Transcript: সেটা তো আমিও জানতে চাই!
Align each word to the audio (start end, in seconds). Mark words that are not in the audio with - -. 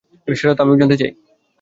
সেটা 0.33 0.53
তো 0.57 0.61
আমিও 0.63 0.79
জানতে 0.81 0.97
চাই! 1.01 1.11